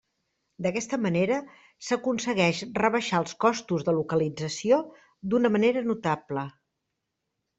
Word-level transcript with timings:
D'aquesta 0.65 0.97
manera 1.01 1.35
s'aconsegueix 1.87 2.61
rebaixar 2.79 3.19
els 3.23 3.35
costos 3.45 3.85
de 3.89 3.95
localització 3.97 4.81
d'una 5.35 5.55
manera 5.57 5.87
notable. 5.91 6.47